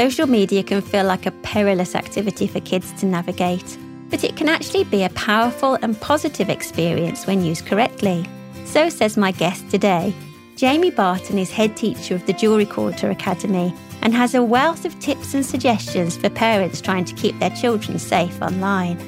[0.00, 3.76] social media can feel like a perilous activity for kids to navigate,
[4.08, 8.24] but it can actually be a powerful and positive experience when used correctly.
[8.64, 10.14] So says my guest today.
[10.56, 14.98] Jamie Barton is head teacher of the Jewellery Quarter Academy and has a wealth of
[15.00, 18.98] tips and suggestions for parents trying to keep their children safe online.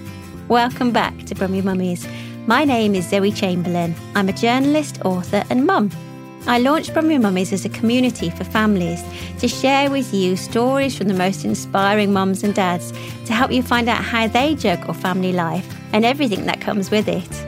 [0.48, 2.06] Welcome back to Brummie Mummies.
[2.46, 3.94] My name is Zoe Chamberlain.
[4.14, 5.90] I'm a journalist, author, and mum.
[6.44, 9.02] I launched Brummie Mummies as a community for families
[9.38, 12.92] to share with you stories from the most inspiring mums and dads
[13.26, 17.06] to help you find out how they juggle family life and everything that comes with
[17.06, 17.46] it.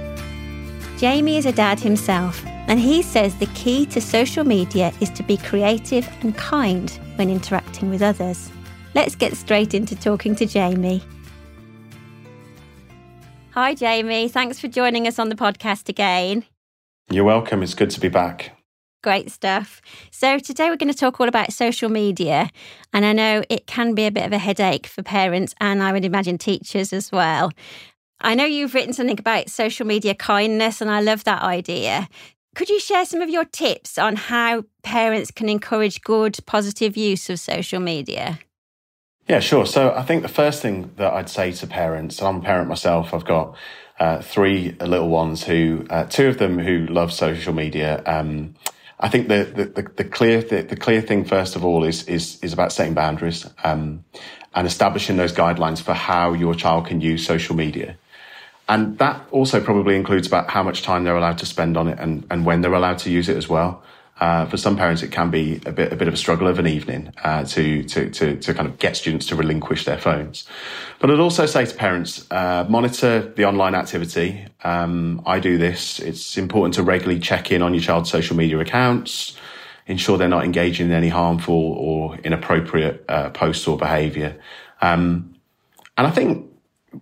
[0.97, 5.25] Jamie is a dad himself, and he says the key to social media is to
[5.25, 8.49] be creative and kind when interacting with others.
[8.95, 11.03] Let's get straight into talking to Jamie.
[13.51, 14.29] Hi, Jamie.
[14.29, 16.45] Thanks for joining us on the podcast again.
[17.11, 17.63] You're welcome.
[17.63, 18.54] It's good to be back.
[19.05, 19.83] Great stuff.
[20.11, 22.49] So, today we're going to talk all about social media.
[22.95, 25.93] And I know it can be a bit of a headache for parents and I
[25.93, 27.53] would imagine teachers as well.
[28.23, 32.09] I know you've written something about social media kindness, and I love that idea.
[32.55, 37.29] Could you share some of your tips on how parents can encourage good, positive use
[37.29, 38.39] of social media?
[39.29, 39.67] Yeah, sure.
[39.67, 42.71] So I think the first thing that I'd say to parents, and I'm a parent
[42.71, 43.55] myself, I've got
[44.01, 48.03] uh, three little ones who, uh, two of them who love social media.
[48.07, 48.55] Um,
[49.05, 52.09] I think the, the, the, the clear, the, the, clear thing, first of all, is,
[52.09, 54.03] is, is about setting boundaries, um,
[54.55, 57.99] and establishing those guidelines for how your child can use social media.
[58.67, 61.99] And that also probably includes about how much time they're allowed to spend on it
[62.01, 63.83] and, and when they're allowed to use it as well.
[64.25, 66.59] Uh, for some parents, it can be a bit a bit of a struggle of
[66.59, 70.49] an evening uh, to, to to to kind of get students to relinquish their phones.
[70.99, 74.47] But I'd also say to parents, uh, monitor the online activity.
[74.63, 75.99] Um, I do this.
[75.99, 79.37] It's important to regularly check in on your child's social media accounts,
[79.87, 84.41] ensure they're not engaging in any harmful or inappropriate uh, posts or behaviour.
[84.81, 85.35] Um,
[85.99, 86.51] and I think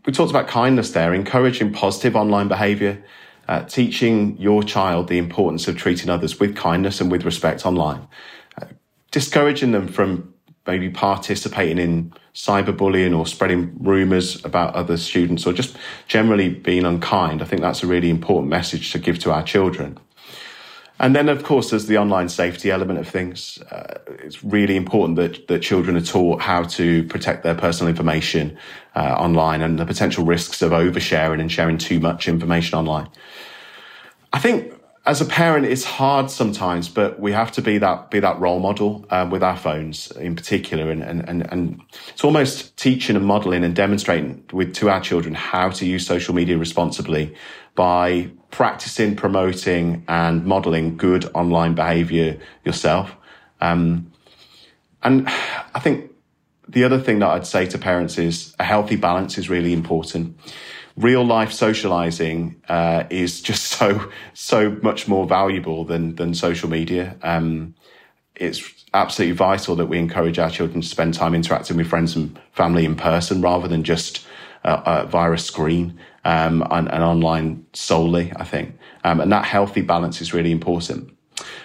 [0.07, 3.05] we talked about kindness there, encouraging positive online behavior,
[3.53, 8.09] uh, teaching your child the importance of treating others with kindness and with respect online,
[8.57, 8.65] uh,
[9.11, 10.33] discouraging them from
[10.67, 15.77] maybe participating in cyberbullying or spreading rumors about other students or just
[16.09, 17.43] generally being unkind.
[17.43, 19.99] I think that's a really important message to give to our children.
[21.03, 23.59] And then, of course, there's the online safety element of things.
[23.73, 28.57] Uh, it's really important that, that children are taught how to protect their personal information
[28.95, 33.09] uh, online and the potential risks of oversharing and sharing too much information online.
[34.33, 34.75] I think
[35.05, 38.61] as a parent, it's hard sometimes, but we have to be that be that role
[38.61, 43.27] model um, with our phones in particular, and, and and and it's almost teaching and
[43.27, 47.35] modeling and demonstrating with to our children how to use social media responsibly
[47.75, 53.17] by practicing, promoting, and modeling good online behavior yourself.
[53.61, 54.13] Um,
[55.03, 56.13] and I think
[56.69, 60.39] the other thing that I'd say to parents is a healthy balance is really important.
[60.97, 67.17] Real life socializing uh, is just so so much more valuable than than social media.
[67.23, 67.75] Um,
[68.37, 68.63] it's
[68.95, 72.85] absolutely vital that we encourage our children to spend time interacting with friends and family
[72.85, 74.27] in person rather than just
[74.65, 78.33] uh, uh, via a screen um, and, and, online solely.
[78.37, 81.17] I think, um, and that healthy balance is really important.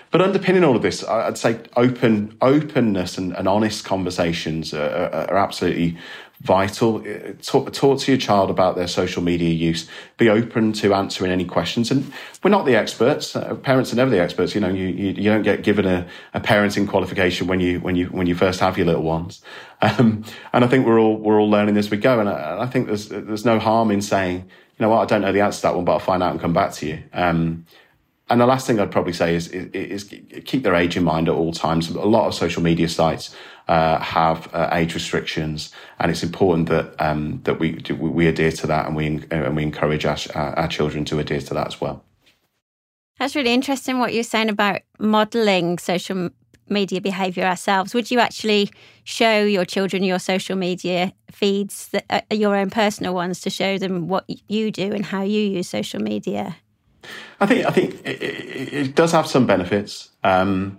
[0.09, 5.29] But underpinning all of this, I'd say open openness and, and honest conversations are, are,
[5.31, 5.97] are absolutely
[6.41, 7.03] vital.
[7.41, 9.87] Talk, talk, to your child about their social media use.
[10.17, 11.91] Be open to answering any questions.
[11.91, 12.11] And
[12.43, 13.35] we're not the experts.
[13.35, 14.53] Uh, parents are never the experts.
[14.53, 17.95] You know, you, you, you, don't get given a, a parenting qualification when you when
[17.95, 19.41] you when you first have your little ones.
[19.79, 22.19] Um, and I think we're all we're all learning as we go.
[22.19, 25.21] And I, I, think there's there's no harm in saying, you know what, I don't
[25.21, 27.03] know the answer to that one, but I'll find out and come back to you.
[27.13, 27.67] Um,
[28.29, 30.15] and the last thing I'd probably say is, is, is,
[30.45, 31.89] keep their age in mind at all times.
[31.89, 33.35] A lot of social media sites
[33.67, 38.67] uh, have uh, age restrictions, and it's important that um, that we we adhere to
[38.67, 42.03] that, and we and we encourage our, our children to adhere to that as well.
[43.19, 46.29] That's really interesting what you're saying about modelling social
[46.69, 47.93] media behaviour ourselves.
[47.93, 48.69] Would you actually
[49.03, 53.77] show your children your social media feeds, that, uh, your own personal ones, to show
[53.77, 56.57] them what you do and how you use social media?
[57.39, 60.09] I think I think it, it, it does have some benefits.
[60.23, 60.77] Um,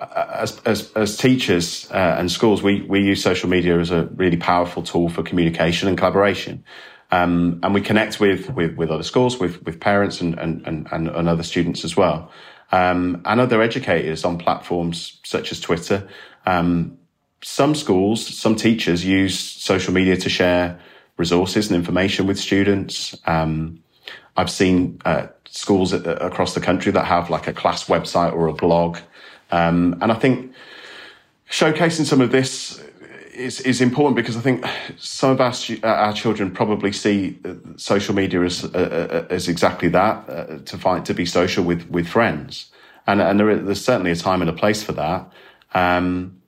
[0.00, 4.36] as, as, as teachers uh, and schools, we, we use social media as a really
[4.36, 6.64] powerful tool for communication and collaboration.
[7.10, 10.88] Um, and we connect with, with, with other schools, with, with parents and, and, and,
[10.90, 12.30] and other students as well.
[12.72, 16.08] Um, and other educators on platforms such as Twitter.
[16.46, 16.98] Um,
[17.42, 20.80] some schools, some teachers use social media to share
[21.16, 23.16] resources and information with students.
[23.24, 23.82] Um,
[24.36, 28.52] I've seen uh, schools across the country that have like a class website or a
[28.52, 28.98] blog
[29.50, 30.52] um, and I think
[31.50, 32.82] showcasing some of this
[33.36, 34.64] is, it's important because I think
[34.98, 35.52] some of our,
[35.84, 37.38] our children probably see
[37.76, 42.08] social media as uh, as exactly that uh, to find to be social with with
[42.08, 42.70] friends,
[43.06, 45.30] and and there is, there's certainly a time and a place for that.
[45.74, 46.40] Um,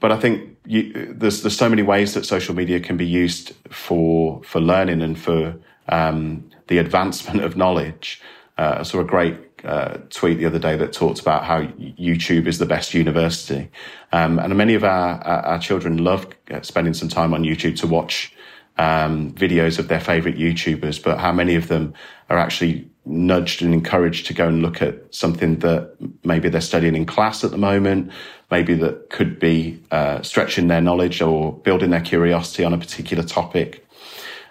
[0.00, 3.52] but I think you, there's there's so many ways that social media can be used
[3.70, 5.56] for for learning and for
[5.88, 8.20] um, the advancement of knowledge.
[8.56, 9.36] Uh, I saw a great
[9.68, 13.70] uh, tweet the other day that talked about how YouTube is the best university,
[14.12, 17.86] um, and many of our our children love uh, spending some time on YouTube to
[17.86, 18.32] watch
[18.78, 21.02] um, videos of their favorite YouTubers.
[21.02, 21.92] But how many of them
[22.30, 26.94] are actually nudged and encouraged to go and look at something that maybe they're studying
[26.94, 28.10] in class at the moment,
[28.50, 33.24] maybe that could be uh, stretching their knowledge or building their curiosity on a particular
[33.24, 33.86] topic.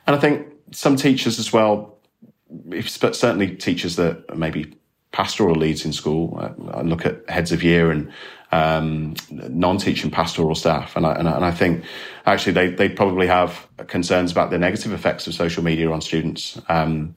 [0.06, 1.98] And I think some teachers as well,
[2.72, 4.77] if, certainly teachers that maybe
[5.12, 6.38] pastoral leads in school.
[6.74, 8.12] I, look at heads of year and
[8.52, 11.84] um, non-teaching pastoral staff, and I, and I, and I think
[12.26, 16.62] actually they they probably have concerns about the negative effects of social media on students,
[16.70, 17.16] um,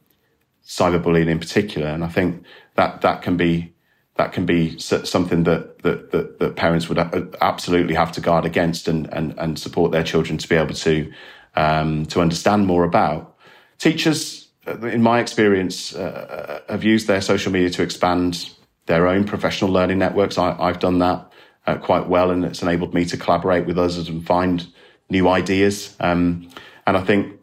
[0.65, 1.89] cyberbullying in particular.
[1.89, 2.45] And I think
[2.75, 3.73] that that can be
[4.17, 6.99] that can be something that that that, that parents would
[7.41, 11.13] absolutely have to guard against and and and support their children to be able to
[11.57, 13.37] um, to understand more about.
[13.79, 14.40] Teachers uh,
[14.83, 18.51] in my experience, uh, have used their social media to expand
[18.87, 20.39] their own professional learning networks.
[20.39, 21.31] I, have done that
[21.67, 24.67] uh, quite well, and it's enabled me to collaborate with others and find
[25.09, 25.97] new ideas.
[26.01, 26.49] Um,
[26.87, 27.39] and I think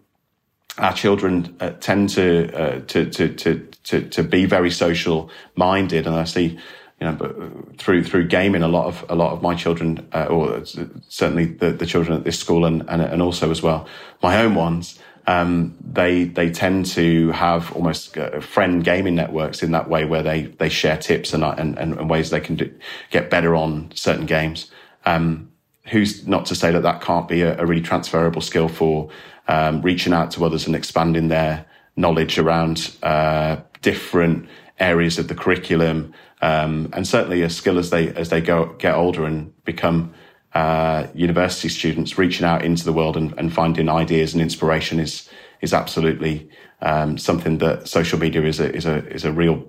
[0.77, 6.07] our children uh, tend to, uh, to, to to to to be very social minded,
[6.07, 6.59] and I see.
[6.99, 10.65] You know, through through gaming, a lot of a lot of my children, uh, or
[11.09, 13.87] certainly the, the children at this school, and, and and also as well
[14.23, 19.71] my own ones, um, they they tend to have almost uh, friend gaming networks in
[19.71, 22.73] that way, where they they share tips and and, and ways they can do,
[23.11, 24.71] get better on certain games.
[25.05, 25.51] Um,
[25.85, 29.09] who's not to say that that can't be a, a really transferable skill for
[29.47, 31.65] um, reaching out to others and expanding their
[31.95, 34.47] knowledge around uh, different
[34.79, 38.95] areas of the curriculum, um, and certainly a skill as they as they go get
[38.95, 40.13] older and become
[40.57, 45.29] uh, university students reaching out into the world and, and, finding ideas and inspiration is
[45.61, 46.49] is absolutely
[46.81, 49.63] um, something that social media is a is a is a real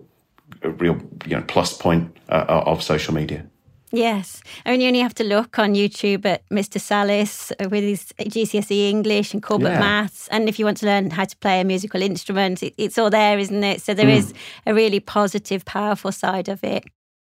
[0.62, 0.96] a real
[1.26, 3.44] you know plus point uh, of social media.
[3.92, 6.80] Yes, I mean you only have to look on YouTube at Mr.
[6.80, 9.80] Salles with his GCSE English and Corbett yeah.
[9.80, 12.96] maths, and if you want to learn how to play a musical instrument, it, it's
[12.96, 13.82] all there, isn't it?
[13.82, 14.16] So there mm.
[14.16, 14.32] is
[14.64, 16.84] a really positive, powerful side of it.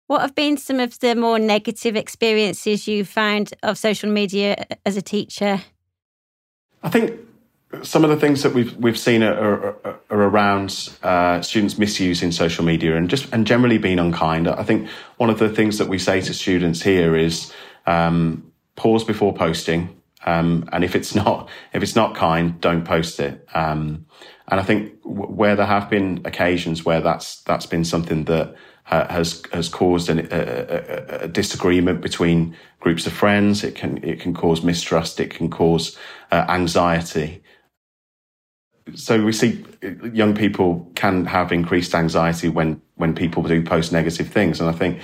[0.07, 4.97] What have been some of the more negative experiences you found of social media as
[4.97, 5.63] a teacher?
[6.83, 7.19] I think
[7.83, 12.33] some of the things that we've we've seen are, are, are around uh, students misusing
[12.33, 14.47] social media and just and generally being unkind.
[14.47, 17.53] I think one of the things that we say to students here is
[17.87, 23.21] um, pause before posting, um, and if it's not if it's not kind, don't post
[23.21, 23.49] it.
[23.55, 24.05] Um,
[24.49, 28.55] and I think w- where there have been occasions where that's that's been something that
[28.91, 33.65] uh, has has caused an, a, a, a, disagreement between groups of friends.
[33.65, 35.21] It can it can cause mistrust.
[35.21, 35.97] It can cause
[36.31, 37.43] uh, anxiety.
[38.95, 39.65] So we see
[40.13, 44.73] young people can have increased anxiety when when people do post negative things, and I
[44.73, 45.01] think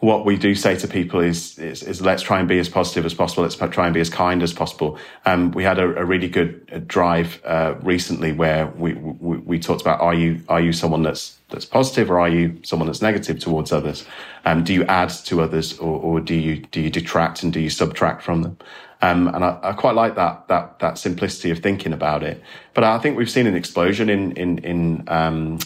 [0.00, 3.06] what we do say to people is, is, is, let's try and be as positive
[3.06, 3.42] as possible.
[3.42, 4.98] Let's try and be as kind as possible.
[5.24, 9.58] Um, we had a, a really good uh, drive uh, recently where we, we, we
[9.58, 13.00] talked about are you are you someone that's that's positive or are you someone that's
[13.00, 14.06] negative towards others?
[14.44, 17.60] Um, do you add to others or, or do you do you detract and do
[17.60, 18.58] you subtract from them?
[19.02, 22.42] Um, and I, I, quite like that that that simplicity of thinking about it.
[22.74, 25.58] But I think we've seen an explosion in in in um,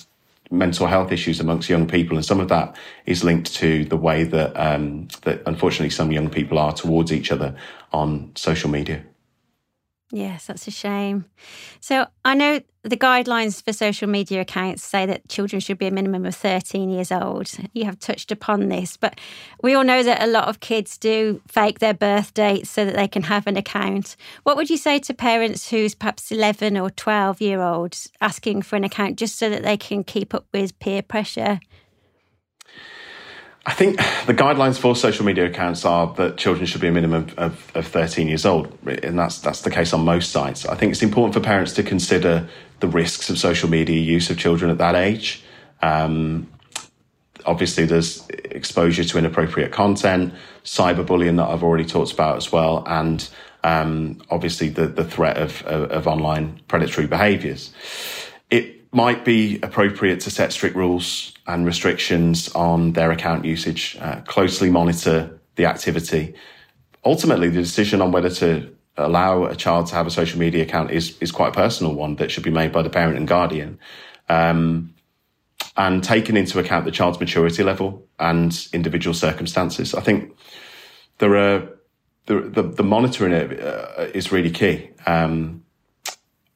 [0.50, 2.76] mental health issues amongst young people, and some of that
[3.07, 7.30] is linked to the way that um, that unfortunately some young people are towards each
[7.30, 7.54] other
[7.92, 9.04] on social media.
[10.12, 11.26] Yes, that's a shame.
[11.78, 15.90] So I know the guidelines for social media accounts say that children should be a
[15.92, 17.48] minimum of 13 years old.
[17.74, 19.20] You have touched upon this, but
[19.62, 22.96] we all know that a lot of kids do fake their birth dates so that
[22.96, 24.16] they can have an account.
[24.42, 28.74] What would you say to parents who's perhaps 11 or 12 year olds asking for
[28.76, 31.60] an account just so that they can keep up with peer pressure?
[33.66, 37.28] I think the guidelines for social media accounts are that children should be a minimum
[37.36, 40.64] of, of 13 years old, and that's that's the case on most sites.
[40.64, 42.48] I think it's important for parents to consider
[42.80, 45.42] the risks of social media use of children at that age.
[45.82, 46.48] Um,
[47.44, 50.32] obviously, there's exposure to inappropriate content,
[50.64, 53.28] cyberbullying that I've already talked about as well, and
[53.62, 57.74] um, obviously the the threat of, of, of online predatory behaviours.
[58.50, 64.20] It might be appropriate to set strict rules and restrictions on their account usage, uh,
[64.23, 66.35] closely monitor the activity.
[67.04, 70.90] ultimately, the decision on whether to allow a child to have a social media account
[70.90, 73.78] is is quite a personal one that should be made by the parent and guardian.
[74.28, 74.94] Um,
[75.76, 79.94] and taking into account the child's maturity level and individual circumstances.
[79.94, 80.37] I think
[81.18, 81.68] there are
[82.26, 84.90] the the, the monitoring it uh, is really key.
[85.06, 85.64] Um,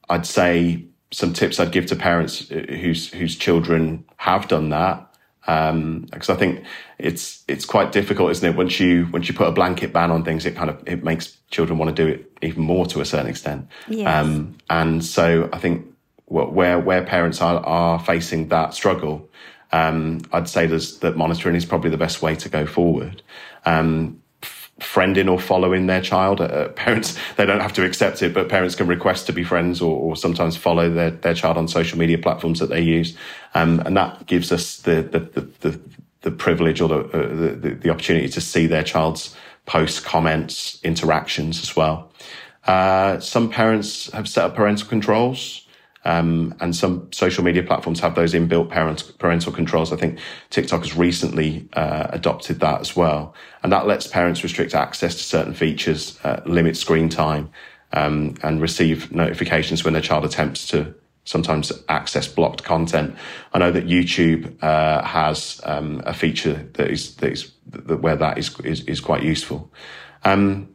[0.08, 5.10] I'd say some tips I'd give to parents uh, whose whose children have done that
[5.44, 6.64] because um, I think
[6.98, 8.56] it's it's quite difficult, isn't it?
[8.56, 11.36] Once you once you put a blanket ban on things, it kind of it makes
[11.50, 13.68] children want to do it even more to a certain extent.
[13.88, 14.08] Yes.
[14.08, 15.86] Um, and so I think
[16.24, 19.28] where where parents are are facing that struggle,
[19.70, 23.22] um, I'd say that monitoring is probably the best way to go forward.
[23.66, 24.22] Um,
[24.80, 26.40] friending or following their child.
[26.40, 29.80] Uh, parents, they don't have to accept it, but parents can request to be friends
[29.80, 33.16] or, or sometimes follow their, their child on social media platforms that they use.
[33.54, 35.80] Um, and that gives us the, the, the, the,
[36.22, 41.62] the privilege or the, uh, the, the, opportunity to see their child's posts, comments, interactions
[41.62, 42.10] as well.
[42.66, 45.63] Uh, some parents have set up parental controls.
[46.04, 49.92] Um, and some social media platforms have those inbuilt parent, parental controls.
[49.92, 50.18] I think
[50.50, 53.34] TikTok has recently uh, adopted that as well.
[53.62, 57.50] And that lets parents restrict access to certain features, uh, limit screen time,
[57.92, 60.94] um, and receive notifications when their child attempts to
[61.24, 63.16] sometimes access blocked content.
[63.54, 68.16] I know that YouTube uh, has um, a feature that is, that is that where
[68.16, 69.72] that is, is, is quite useful.
[70.24, 70.73] Um,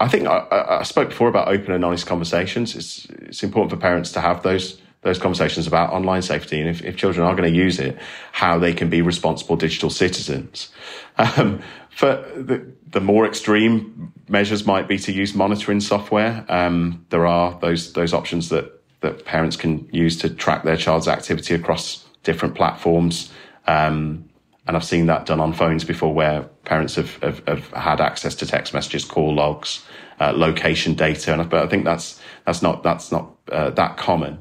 [0.00, 2.74] I think I, I, spoke before about open and honest conversations.
[2.74, 6.82] It's it's important for parents to have those those conversations about online safety and if,
[6.82, 7.98] if children are going to use it,
[8.32, 10.70] how they can be responsible digital citizens.
[11.16, 16.46] Um, for the, the more extreme measures might be to use monitoring software.
[16.48, 21.08] Um, there are those those options that that parents can use to track their child's
[21.08, 23.30] activity across different platforms.
[23.66, 24.29] Um,
[24.66, 28.34] and I've seen that done on phones before where parents have, have, have had access
[28.36, 29.84] to text messages, call logs,
[30.20, 31.32] uh, location data.
[31.32, 34.40] And I, but I think that's, that's not, that's not uh, that common.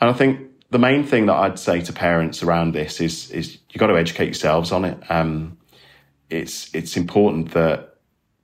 [0.00, 3.58] And I think the main thing that I'd say to parents around this is, is
[3.70, 4.98] you've got to educate yourselves on it.
[5.10, 5.58] Um,
[6.30, 7.89] it's, it's important that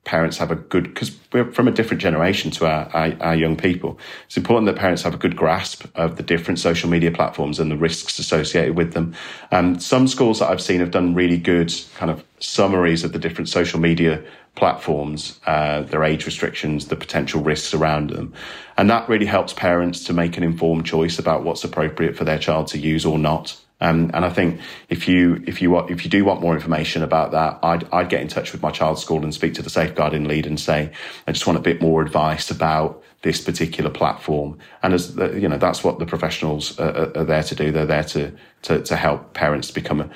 [0.07, 3.57] parents have a good because we're from a different generation to our, our, our, young
[3.57, 3.99] people.
[4.27, 7.71] It's important that parents have a good grasp of the different social media platforms and
[7.73, 9.15] the risks associated with them.
[9.51, 13.19] Um, some schools that i've seen have done really good kind of summaries of the
[13.19, 14.23] different social media
[14.55, 18.33] platforms uh, their age restrictions the potential risks around them.
[18.79, 22.39] And that really helps parents to make an informed choice about what's appropriate for their
[22.39, 26.11] child to use or not um, and I think if you if you if you
[26.11, 29.23] do want more information about that, I'd I'd get in touch with my child's school
[29.23, 30.91] and speak to the safeguarding lead and say
[31.27, 34.59] I just want a bit more advice about this particular platform.
[34.83, 37.71] And as you know, that's what the professionals are, are there to do.
[37.71, 40.11] They're there to to, to help parents become a,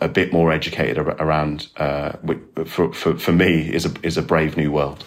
[0.00, 1.68] a bit more educated around.
[1.76, 2.12] Uh,
[2.66, 5.04] for, for for me, is a is a brave new world.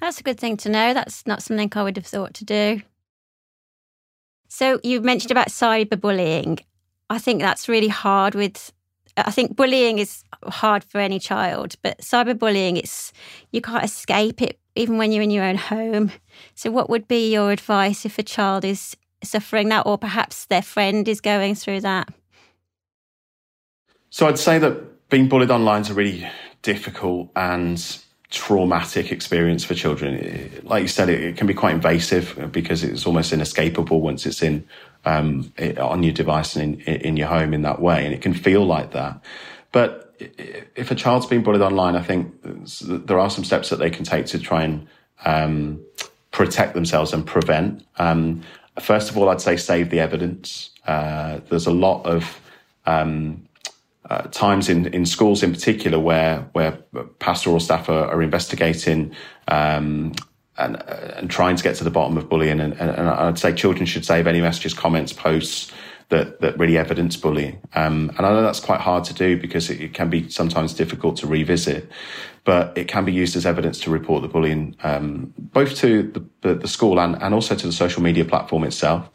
[0.00, 0.94] That's a good thing to know.
[0.94, 2.80] That's not something I would have thought to do.
[4.48, 6.60] So you mentioned about cyberbullying.
[7.10, 8.72] I think that's really hard with
[9.16, 13.12] I think bullying is hard for any child, but cyberbullying it's
[13.50, 16.12] you can't escape it even when you're in your own home.
[16.54, 20.62] So what would be your advice if a child is suffering that or perhaps their
[20.62, 22.08] friend is going through that?
[24.10, 26.26] So I'd say that being bullied online is a really
[26.62, 30.60] difficult and traumatic experience for children.
[30.64, 34.42] Like you said, it, it can be quite invasive because it's almost inescapable once it's
[34.42, 34.66] in
[35.04, 38.04] um, on your device and in, in your home in that way.
[38.04, 39.22] And it can feel like that.
[39.72, 43.90] But if a child's been bullied online, I think there are some steps that they
[43.90, 44.86] can take to try and
[45.24, 45.80] um,
[46.30, 47.84] protect themselves and prevent.
[47.96, 48.42] Um,
[48.80, 50.70] first of all, I'd say save the evidence.
[50.86, 52.40] Uh, there's a lot of
[52.86, 53.46] um,
[54.08, 56.72] uh, times in, in schools in particular where where
[57.18, 59.14] pastoral staff are, are investigating
[59.48, 60.12] um,
[60.64, 60.82] and,
[61.16, 62.60] and trying to get to the bottom of bullying.
[62.60, 65.72] And, and, and, I'd say children should save any messages, comments, posts
[66.12, 67.60] that, that really evidence bullying.
[67.74, 70.74] Um, and I know that's quite hard to do because it, it, can be sometimes
[70.74, 71.90] difficult to revisit,
[72.44, 76.24] but it can be used as evidence to report the bullying, um, both to the,
[76.42, 79.08] the, the, school and, and also to the social media platform itself.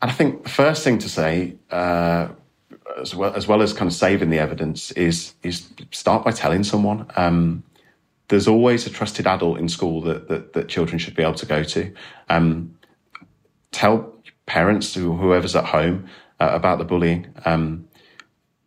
[0.00, 2.28] And I think the first thing to say, uh,
[3.00, 6.62] as well, as well as kind of saving the evidence is, is start by telling
[6.62, 7.06] someone.
[7.16, 7.64] Um,
[8.28, 11.46] there's always a trusted adult in school that, that, that children should be able to
[11.46, 11.92] go to.
[12.28, 12.76] Um,
[13.70, 14.14] tell
[14.46, 16.08] parents or whoever's at home
[16.40, 17.26] uh, about the bullying.
[17.44, 17.88] Um,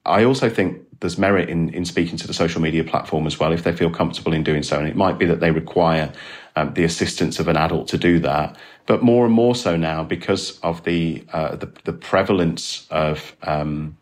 [0.06, 3.52] I also think there's merit in, in speaking to the social media platform as well
[3.52, 4.80] if they feel comfortable in doing so.
[4.80, 6.12] And it might be that they require
[6.56, 8.58] um, the assistance of an adult to do that.
[8.86, 13.98] But more and more so now because of the uh, the, the, prevalence of um,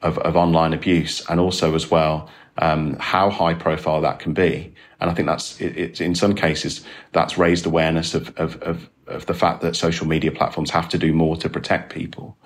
[0.00, 4.74] of, of online abuse and also as well um, how high profile that can be.
[5.00, 8.90] And I think that's it, it's in some cases that's raised awareness of, of, of
[9.08, 12.36] of the fact that social media platforms have to do more to protect people.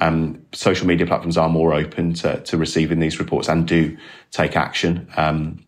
[0.00, 3.96] Um, social media platforms are more open to, to receiving these reports and do
[4.30, 5.08] take action.
[5.16, 5.64] Um,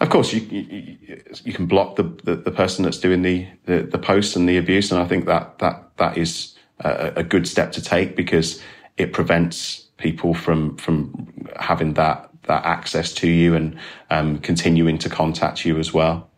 [0.00, 3.82] of course, you, you, you can block the, the, the, person that's doing the, the,
[3.82, 7.48] the posts and the abuse, and I think that that that is a, a good
[7.48, 8.62] step to take because
[8.98, 13.78] it prevents people from from having that that access to you and
[14.10, 16.30] um, continuing to contact you as well.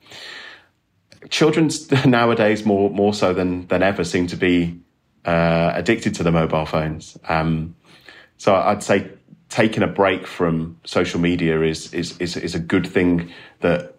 [1.31, 1.71] Children
[2.07, 4.81] nowadays more more so than than ever seem to be
[5.25, 7.19] uh, addicted to the mobile phones.
[7.29, 7.75] Um,
[8.39, 9.11] so I'd say
[9.49, 13.97] taking a break from social media is is is, is a good thing that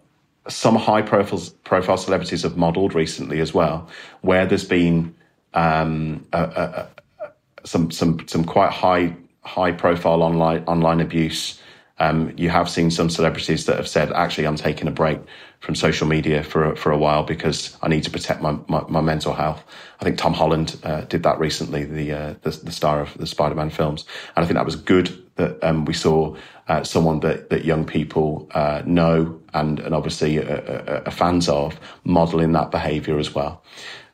[0.48, 3.90] some high profile profile celebrities have modelled recently as well,
[4.22, 5.14] where there's been
[5.54, 6.90] um, a, a,
[7.24, 7.32] a,
[7.66, 11.62] some some some quite high high profile online online abuse.
[12.00, 15.20] Um, you have seen some celebrities that have said, actually, I'm taking a break
[15.60, 19.02] from social media for for a while because I need to protect my my, my
[19.02, 19.64] mental health.
[20.00, 23.26] I think Tom Holland uh, did that recently, the, uh, the, the star of the
[23.26, 26.36] Spider Man films, and I think that was good that um, we saw
[26.68, 32.52] uh, someone that that young people uh, know and and obviously are, fans of modelling
[32.52, 33.64] that behaviour as well.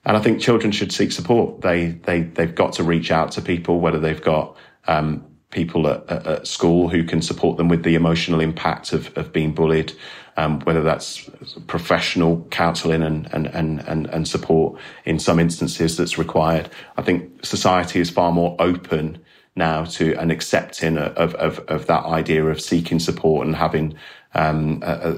[0.06, 1.62] And I think children should seek support.
[1.62, 4.56] They they they've got to reach out to people, whether they've got
[4.88, 9.31] um, people at, at, school who can support them with the emotional impact of, of
[9.31, 9.93] being bullied,
[10.36, 11.29] um, whether that's
[11.67, 16.69] professional counselling and, and, and, and, and support in some instances that's required.
[16.98, 19.19] I think society is far more open
[19.55, 23.95] now to an accepting of, of, of that idea of seeking support and having
[24.33, 25.13] um, uh,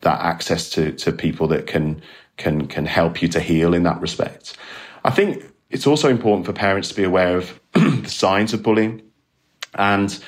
[0.00, 2.02] that access to, to people that can,
[2.36, 4.56] can, can help you to heal in that respect.
[5.04, 9.02] I think it's also important for parents to be aware of the signs of bullying
[9.76, 10.18] and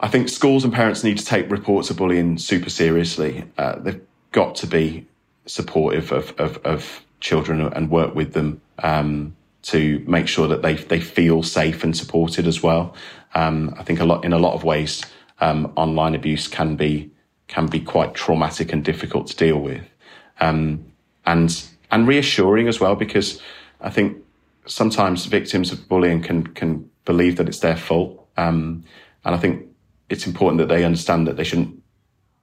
[0.00, 3.44] I think schools and parents need to take reports of bullying super seriously.
[3.58, 4.00] Uh, they've
[4.32, 5.06] got to be
[5.46, 10.74] supportive of, of, of children and work with them um, to make sure that they
[10.74, 12.94] they feel safe and supported as well.
[13.34, 15.04] Um, I think a lot in a lot of ways,
[15.40, 17.10] um, online abuse can be
[17.48, 19.84] can be quite traumatic and difficult to deal with,
[20.40, 20.84] um,
[21.26, 23.40] and and reassuring as well because
[23.82, 24.16] I think
[24.64, 28.84] sometimes victims of bullying can can believe that it's their fault um,
[29.24, 29.66] and I think
[30.08, 31.82] it's important that they understand that they shouldn't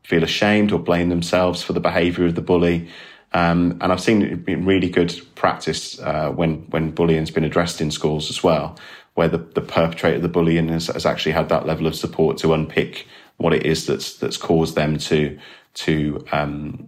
[0.03, 2.87] feel ashamed or blame themselves for the behaviour of the bully.
[3.33, 8.29] Um, and I've seen really good practice uh, when when bullying's been addressed in schools
[8.29, 8.77] as well,
[9.15, 12.37] where the, the perpetrator of the bullying has, has actually had that level of support
[12.37, 13.05] to unpick
[13.37, 15.37] what it is that's that's caused them to
[15.73, 16.87] to um,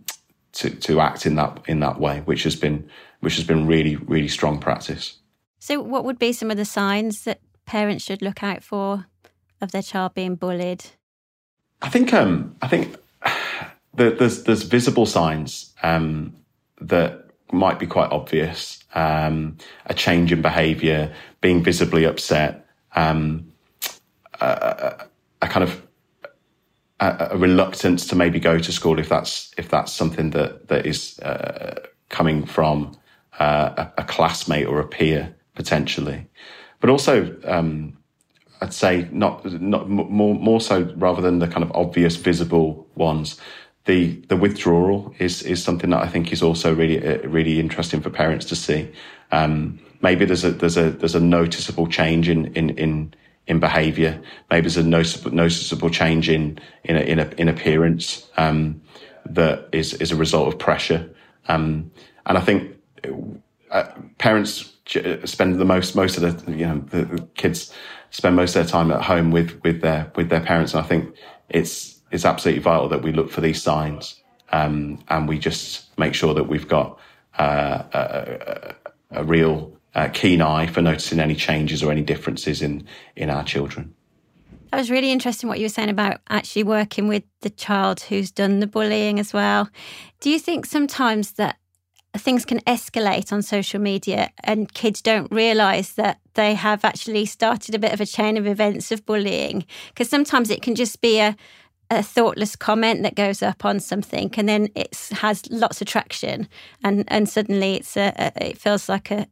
[0.54, 3.98] to to act in that in that way, which has been which has been really
[3.98, 5.17] really strong practice.
[5.60, 9.05] So, what would be some of the signs that parents should look out for
[9.62, 10.86] of their child being bullied?
[11.84, 12.97] I think um, I think
[13.93, 16.36] there's there's visible signs um,
[16.82, 18.84] that might be quite obvious.
[18.95, 23.51] Um, a change in behaviour, being visibly upset, um,
[24.41, 25.05] a,
[25.43, 25.88] a, kind of
[26.99, 30.88] a, a, reluctance to maybe go to school if that's if that's something that that
[30.88, 31.79] is uh,
[32.10, 32.97] coming from
[33.39, 36.27] uh, a, a classmate or a peer potentially
[36.80, 37.98] but also um,
[38.62, 43.39] I'd say not not more more so rather than the kind of obvious visible ones.
[43.86, 48.02] The the withdrawal is is something that I think is also really uh, really interesting
[48.02, 48.92] for parents to see.
[49.32, 53.13] Um, maybe there's a there's a there's a noticeable change in in in
[53.48, 54.22] in behaviour.
[54.52, 58.82] Maybe there's a noticeable noticeable change in in a, in, a, in appearance um,
[59.26, 61.10] that is is a result of pressure.
[61.48, 61.92] Um,
[62.26, 62.76] and I think
[63.72, 63.86] uh,
[64.18, 64.74] parents
[65.25, 67.73] spend the most most of the you know the, kids
[68.10, 70.88] spend most of their time at home with with their with their parents and I
[70.88, 71.15] think
[71.49, 74.21] it's it's absolutely vital that we look for these signs
[74.52, 76.97] um, and we just make sure that we've got
[77.38, 78.75] uh, a,
[79.13, 83.30] a, a, real uh, keen eye for noticing any changes or any differences in in
[83.30, 83.93] our children.
[84.71, 88.32] That was really interesting what you were saying about actually working with the child who's
[88.32, 89.69] done the bullying as well.
[90.19, 91.58] Do you think sometimes that
[92.17, 97.76] things can escalate on social media and kids don't realize that they have actually started
[97.76, 99.65] a bit of a chain of events of bullying.
[99.89, 101.36] Because sometimes it can just be a,
[101.91, 106.48] a thoughtless comment that goes up on something and then it has lots of traction.
[106.84, 109.28] And and suddenly it's a, a it feels like a,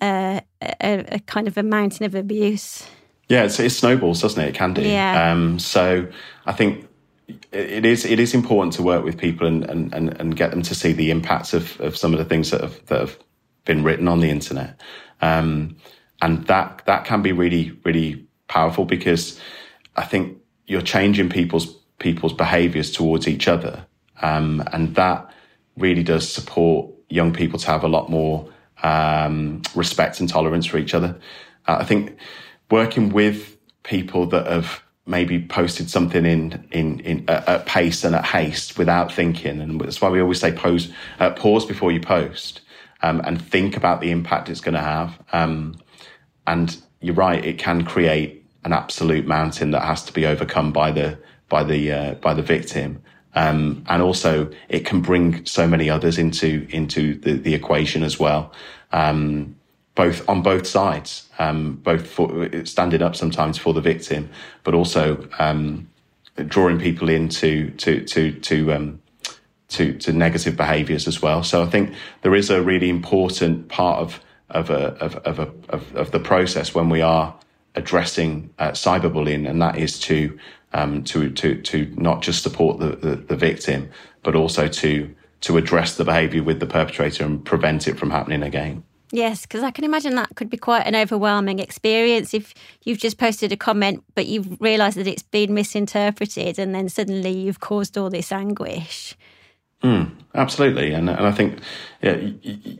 [0.00, 0.42] a,
[0.80, 2.86] a kind of a mountain of abuse.
[3.28, 4.50] Yeah it's, it snowballs doesn't it?
[4.50, 4.82] It can do.
[4.82, 5.32] Yeah.
[5.32, 6.06] Um, so
[6.48, 6.85] i think
[7.28, 10.62] it is it is important to work with people and, and, and, and get them
[10.62, 13.18] to see the impacts of, of some of the things that have that have
[13.64, 14.80] been written on the internet.
[15.20, 15.76] Um,
[16.22, 19.40] and that that can be really, really powerful because
[19.96, 21.66] I think you're changing people's
[21.98, 23.86] people's behaviours towards each other,
[24.22, 25.30] um, and that
[25.76, 28.48] really does support young people to have a lot more
[28.82, 31.18] um, respect and tolerance for each other.
[31.66, 32.16] Uh, I think
[32.70, 38.14] working with people that have maybe posted something in in in uh, at pace and
[38.14, 42.00] at haste without thinking, and that's why we always say pose uh, pause before you
[42.00, 42.60] post
[43.02, 45.18] um, and think about the impact it's going to have.
[45.32, 45.76] Um,
[46.46, 50.90] and you're right, it can create an absolute mountain that has to be overcome by
[50.90, 53.02] the by the uh, by the victim.
[53.34, 58.18] Um, and also it can bring so many others into into the, the equation as
[58.18, 58.52] well.
[58.92, 59.56] Um,
[59.96, 64.30] both on both sides, um, both for standing up sometimes for the victim,
[64.62, 65.88] but also um,
[66.46, 69.02] drawing people into to to to um,
[69.68, 71.42] to, to negative behaviours as well.
[71.42, 75.52] So I think there is a really important part of of a, of of, a,
[75.70, 77.34] of, of the process when we are
[77.74, 80.38] addressing uh, cyberbullying, and that is to
[80.74, 83.88] um, to to to not just support the, the, the victim,
[84.22, 88.42] but also to to address the behaviour with the perpetrator and prevent it from happening
[88.42, 88.84] again.
[89.16, 92.52] Yes, because I can imagine that could be quite an overwhelming experience if
[92.84, 97.30] you've just posted a comment, but you've realised that it's been misinterpreted, and then suddenly
[97.30, 99.16] you've caused all this anguish.
[99.82, 101.60] Mm, absolutely, and and I think
[102.02, 102.16] yeah,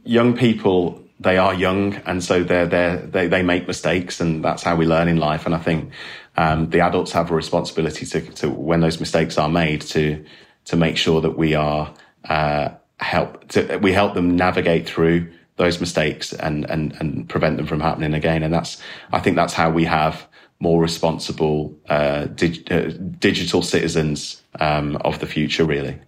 [0.04, 4.62] young people they are young, and so they're they they they make mistakes, and that's
[4.62, 5.46] how we learn in life.
[5.46, 5.90] And I think
[6.36, 10.22] um, the adults have a responsibility to, to when those mistakes are made to
[10.66, 11.94] to make sure that we are
[12.28, 12.68] uh,
[12.98, 17.80] help to, we help them navigate through those mistakes and and and prevent them from
[17.80, 18.42] happening again.
[18.42, 18.80] And that's
[19.12, 20.26] I think that's how we have
[20.58, 25.98] more responsible uh, dig, uh, digital citizens um, of the future, really.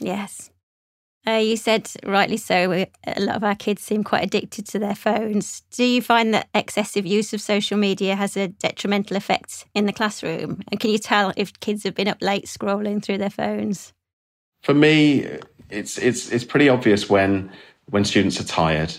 [0.00, 0.50] Yes.
[1.26, 2.72] Uh, you said rightly so.
[2.72, 5.62] A lot of our kids seem quite addicted to their phones.
[5.70, 9.92] Do you find that excessive use of social media has a detrimental effect in the
[9.92, 10.62] classroom?
[10.70, 13.94] And can you tell if kids have been up late scrolling through their phones?
[14.62, 15.26] For me,
[15.70, 17.50] it's it's it's pretty obvious when
[17.90, 18.94] when students are tired,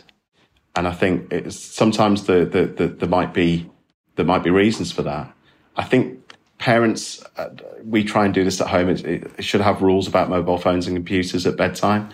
[0.76, 3.70] and I think it's sometimes the, the, the there might be
[4.16, 5.34] there might be reasons for that.
[5.76, 7.50] I think parents, uh,
[7.84, 8.90] we try and do this at home.
[8.90, 12.10] It, it, should have rules about mobile phones and computers at bedtime.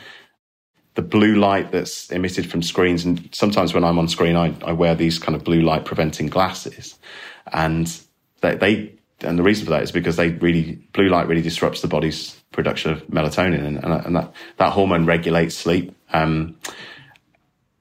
[0.95, 4.73] The blue light that's emitted from screens, and sometimes when I'm on screen, I, I
[4.73, 6.97] wear these kind of blue light preventing glasses,
[7.53, 8.01] and
[8.41, 11.81] they, they, and the reason for that is because they really blue light really disrupts
[11.81, 15.95] the body's production of melatonin, and, and, that that hormone regulates sleep.
[16.11, 16.57] Um,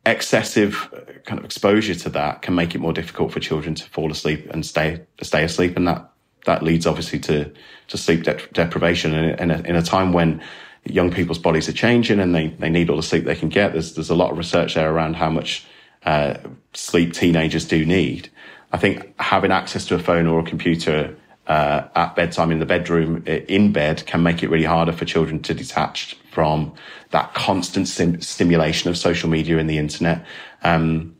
[0.06, 0.88] excessive
[1.26, 4.48] kind of exposure to that can make it more difficult for children to fall asleep
[4.50, 6.10] and stay stay asleep, and that
[6.46, 7.52] that leads obviously to
[7.88, 9.14] to sleep de- deprivation.
[9.14, 10.42] And in a, in a time when
[10.84, 13.72] young people's bodies are changing and they, they need all the sleep they can get,
[13.72, 15.66] there's there's a lot of research there around how much
[16.04, 16.38] uh,
[16.72, 18.30] sleep teenagers do need.
[18.72, 22.66] I think having access to a phone or a computer uh, at bedtime in the
[22.66, 26.72] bedroom in bed can make it really harder for children to detach from
[27.10, 30.24] that constant sim- stimulation of social media and the internet.
[30.62, 31.16] Um,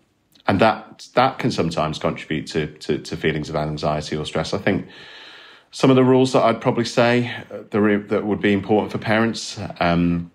[0.46, 4.52] and that that can sometimes contribute to, to, to feelings of anxiety or stress.
[4.52, 4.86] I think
[5.70, 9.58] some of the rules that I'd probably say uh, that would be important for parents.
[9.78, 10.30] Um,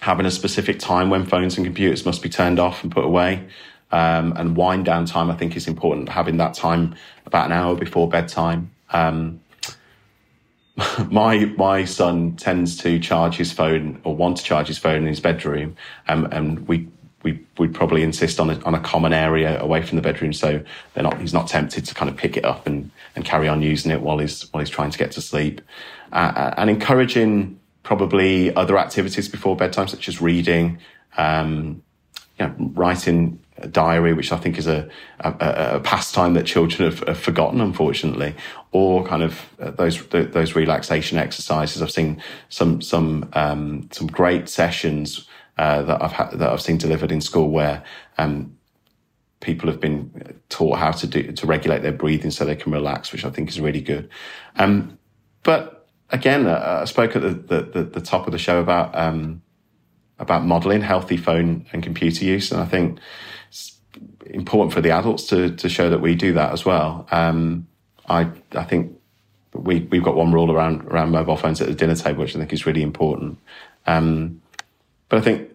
[0.00, 3.48] having a specific time when phones and computers must be turned off and put away.
[3.90, 6.10] Um, and wind down time, I think, is important.
[6.10, 6.94] Having that time
[7.24, 8.70] about an hour before bedtime.
[8.90, 9.40] Um,
[11.10, 15.06] my my son tends to charge his phone or want to charge his phone in
[15.06, 15.76] his bedroom,
[16.08, 16.88] um, and we
[17.22, 20.62] we would probably insist on a, on a common area away from the bedroom, so
[20.94, 23.60] they're not he's not tempted to kind of pick it up and and carry on
[23.60, 25.60] using it while he's while he's trying to get to sleep,
[26.12, 30.78] uh, uh and encouraging probably other activities before bedtime, such as reading,
[31.16, 31.82] um,
[32.38, 34.88] you know, writing diary, which I think is a,
[35.20, 38.34] a, a pastime that children have, have, forgotten, unfortunately,
[38.72, 41.82] or kind of uh, those those relaxation exercises.
[41.82, 46.78] I've seen some some um, some great sessions uh, that I've ha- that I've seen
[46.78, 47.82] delivered in school where
[48.16, 48.56] um,
[49.40, 53.12] people have been taught how to do to regulate their breathing so they can relax,
[53.12, 54.08] which I think is really good.
[54.56, 54.98] Um,
[55.42, 59.42] but again, uh, I spoke at the, the, the top of the show about um,
[60.18, 62.98] about modelling healthy phone and computer use, and I think
[64.26, 67.06] important for the adults to to show that we do that as well.
[67.10, 67.66] Um,
[68.08, 68.98] I I think
[69.52, 72.38] we we've got one rule around around mobile phones at the dinner table, which I
[72.38, 73.38] think is really important.
[73.86, 74.40] Um,
[75.08, 75.50] but I think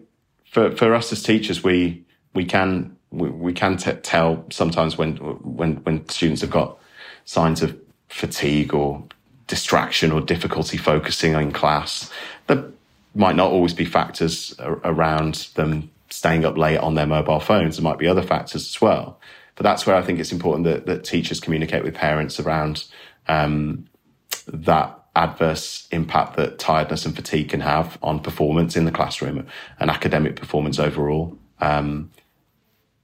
[0.50, 5.16] for for us as teachers, we we can we, we can t- tell sometimes when
[5.16, 6.78] when when students have got
[7.24, 7.76] signs of
[8.08, 9.02] fatigue or
[9.46, 12.10] distraction or difficulty focusing in class.
[12.46, 12.64] There
[13.14, 17.76] might not always be factors around them staying up late on their mobile phones.
[17.76, 19.20] There might be other factors as well.
[19.56, 22.84] But that's where I think it's important that, that teachers communicate with parents around
[23.28, 23.86] um,
[24.46, 29.46] that adverse impact that tiredness and fatigue can have on performance in the classroom
[29.78, 31.38] and academic performance overall.
[31.60, 32.10] Um,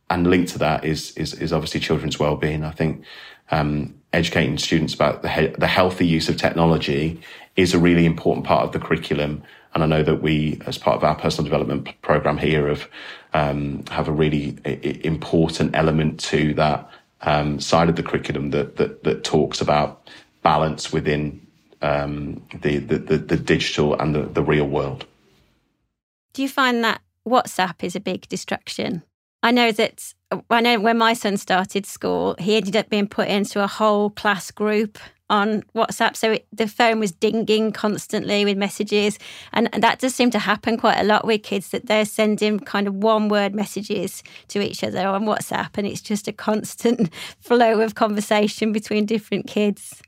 [0.09, 2.64] and linked to that is, is, is obviously children's well-being.
[2.64, 3.05] I think,
[3.53, 7.20] um, educating students about the, he- the healthy use of technology
[7.55, 9.42] is a really important part of the curriculum.
[9.74, 12.88] And I know that we, as part of our personal development program here, have
[13.33, 14.59] um, have a really
[15.04, 16.90] important element to that
[17.22, 20.09] um, side of the curriculum that, that that talks about
[20.42, 21.46] balance within
[21.83, 25.06] um, the, the, the the digital and the, the real world.
[26.33, 29.02] Do you find that WhatsApp is a big distraction?
[29.42, 30.14] I know that
[30.50, 34.11] I know when my son started school, he ended up being put into a whole
[34.11, 34.98] class group
[35.31, 36.16] on WhatsApp.
[36.16, 39.19] So it, the phone was dinging constantly with messages.
[39.53, 42.87] And that does seem to happen quite a lot with kids that they're sending kind
[42.87, 45.79] of one word messages to each other on WhatsApp.
[45.79, 50.03] And it's just a constant flow of conversation between different kids.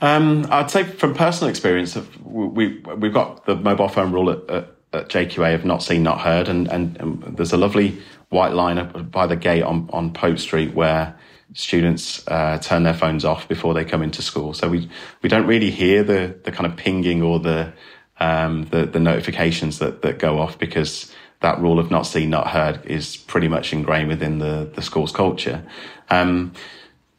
[0.00, 4.68] Um, I'd say from personal experience, we, we've got the mobile phone rule at, at,
[4.92, 6.48] at JQA of not seen, not heard.
[6.48, 10.74] And, and, and there's a lovely white line by the gate on, on Pope Street
[10.74, 11.16] where
[11.54, 14.52] students uh, turn their phones off before they come into school.
[14.54, 14.88] So we
[15.22, 17.72] we don't really hear the the kind of pinging or the
[18.18, 22.48] um, the, the notifications that that go off because that rule of not seen, not
[22.48, 25.64] heard is pretty much ingrained within the the school's culture.
[26.10, 26.52] Um,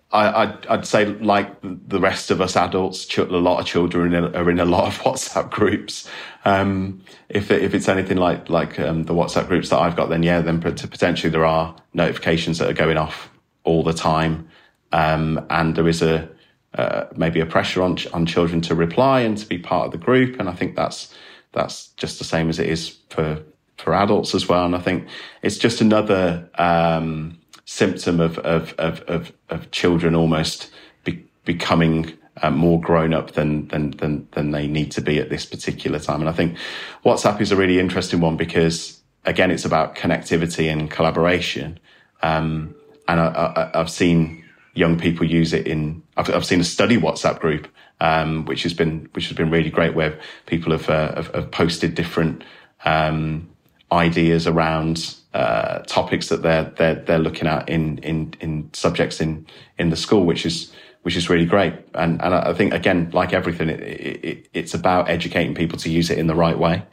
[0.09, 4.49] I, I'd, I'd, say, like the rest of us adults, a lot of children are
[4.49, 6.09] in a lot of WhatsApp groups.
[6.45, 10.23] Um, if if it's anything like like um, the WhatsApp groups that I've got, then
[10.23, 13.29] yeah, then potentially there are notifications that are going off
[13.67, 14.47] all the time,
[14.93, 16.27] um, and there is a
[16.73, 20.05] uh, maybe a pressure on on children to reply and to be part of the
[20.05, 20.39] group.
[20.39, 21.13] And I think that's
[21.51, 23.43] that's just the same as it is for
[23.77, 24.65] for adults as well.
[24.65, 25.07] And I think
[25.41, 30.71] it's just another um, symptom of of of of, of children almost
[31.03, 35.29] be, becoming uh, more grown up than, than than than they need to be at
[35.29, 36.21] this particular time.
[36.21, 36.57] And I think
[37.03, 41.79] WhatsApp is a really interesting one because again, it's about connectivity and collaboration.
[42.23, 42.73] Um,
[43.07, 44.43] and I, have seen
[44.73, 46.03] young people use it in.
[46.15, 47.67] I've, I've seen a study WhatsApp group,
[47.99, 51.51] um, which has been which has been really great, where people have uh, have, have,
[51.51, 52.43] posted different
[52.85, 53.49] um,
[53.91, 59.45] ideas around uh, topics that they're they're they're looking at in in in subjects in
[59.77, 61.73] in the school, which is which is really great.
[61.93, 66.09] And and I think again, like everything, it, it, it's about educating people to use
[66.09, 66.83] it in the right way.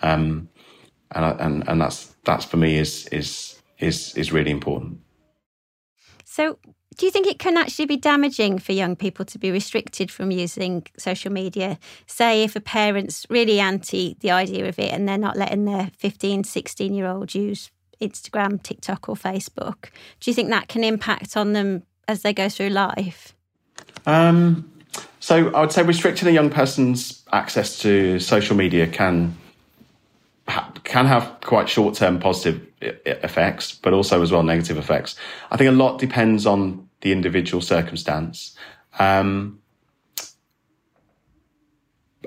[0.00, 0.48] Um,
[1.10, 5.00] and and and that's that's for me is is is is really important.
[6.34, 6.58] So,
[6.96, 10.32] do you think it can actually be damaging for young people to be restricted from
[10.32, 11.78] using social media?
[12.08, 15.92] Say, if a parent's really anti the idea of it and they're not letting their
[15.96, 17.70] 15, 16 year old use
[18.00, 22.48] Instagram, TikTok, or Facebook, do you think that can impact on them as they go
[22.48, 23.32] through life?
[24.04, 24.68] Um,
[25.20, 29.36] so, I would say restricting a young person's access to social media can
[30.94, 35.16] can have quite short term positive effects, but also as well negative effects.
[35.50, 38.56] I think a lot depends on the individual circumstance.
[39.00, 39.58] Um,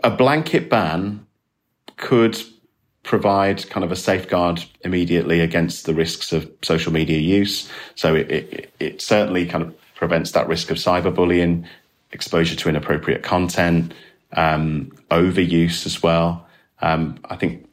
[0.04, 1.26] a blanket ban
[1.96, 2.38] could
[3.04, 7.72] provide kind of a safeguard immediately against the risks of social media use.
[7.96, 11.66] So it, it, it certainly kind of prevents that risk of cyberbullying,
[12.12, 13.94] exposure to inappropriate content,
[14.34, 16.46] um, overuse as well.
[16.82, 17.67] Um, I think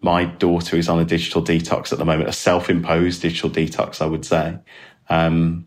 [0.00, 4.06] my daughter is on a digital detox at the moment, a self-imposed digital detox, I
[4.06, 4.58] would say.
[5.08, 5.66] Um,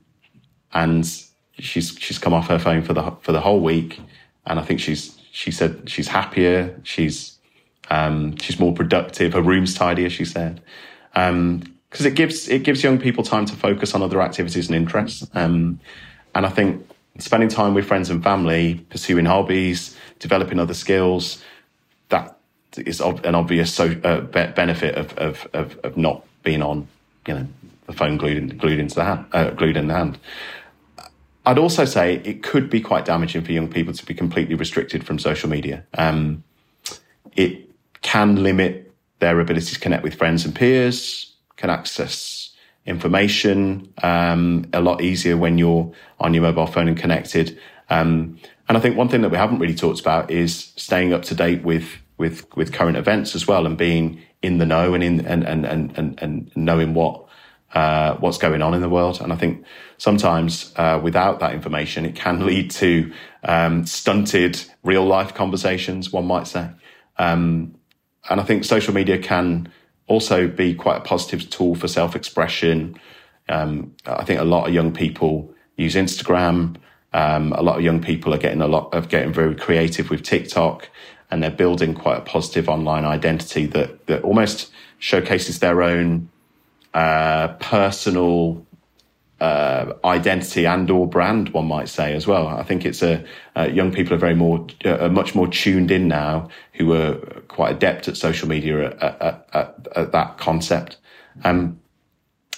[0.74, 1.06] and
[1.60, 4.00] she's, she's come off her phone for the, for the whole week.
[4.46, 6.80] And I think she's, she said she's happier.
[6.84, 7.38] She's,
[7.90, 9.34] um, she's more productive.
[9.34, 10.62] Her room's tidier, she said.
[11.14, 14.76] Um, cause it gives, it gives young people time to focus on other activities and
[14.76, 15.30] interests.
[15.34, 15.80] Um,
[16.34, 16.88] and I think
[17.20, 21.44] spending time with friends and family, pursuing hobbies, developing other skills,
[22.72, 26.88] that is an obvious so, uh, benefit of, of, of, of, not being on,
[27.28, 27.48] you know,
[27.86, 30.18] the phone glued, in, glued into the hand, uh, glued in the hand.
[31.46, 35.04] I'd also say it could be quite damaging for young people to be completely restricted
[35.04, 35.84] from social media.
[35.96, 36.44] Um,
[37.36, 37.70] it
[38.02, 42.52] can limit their ability to connect with friends and peers, can access
[42.86, 47.60] information um, a lot easier when you're on your mobile phone and connected.
[47.90, 51.24] Um, and I think one thing that we haven't really talked about is staying up
[51.24, 55.04] to date with with with current events as well and being in the know and
[55.04, 57.26] in and and and and, and knowing what
[57.74, 59.20] uh, what's going on in the world.
[59.22, 59.66] And I think
[59.98, 63.12] sometimes uh, without that information, it can lead to
[63.44, 66.14] um, stunted real life conversations.
[66.14, 66.70] One might say,
[67.18, 67.76] um,
[68.30, 69.72] and I think social media can
[70.08, 72.96] also be quite a positive tool for self expression.
[73.50, 76.78] Um, I think a lot of young people use Instagram
[77.14, 80.24] Um, a lot of young people are getting a lot of getting very creative with
[80.24, 80.90] TikTok,
[81.32, 86.30] and they're building quite a positive online identity that that almost showcases their own
[86.94, 88.66] uh, personal
[89.42, 92.48] uh, identity and or brand, one might say as well.
[92.48, 93.26] I think it's a
[93.58, 97.16] uh, young people are very more uh, much more tuned in now, who are
[97.48, 100.98] quite adept at social media at, at, at, at that concept.
[101.44, 101.80] Um,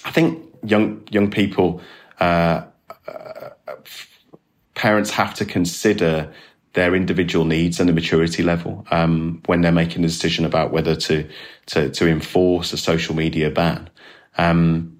[0.04, 1.80] I think young young people,
[2.20, 2.64] uh,
[3.08, 3.50] uh,
[4.74, 6.30] parents have to consider
[6.74, 10.94] their individual needs and the maturity level um, when they're making a decision about whether
[10.94, 11.28] to
[11.66, 13.88] to, to enforce a social media ban.
[14.36, 14.98] Um,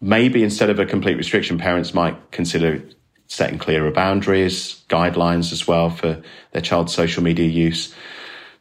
[0.00, 2.82] maybe instead of a complete restriction, parents might consider
[3.28, 7.94] setting clearer boundaries, guidelines as well for their child's social media use.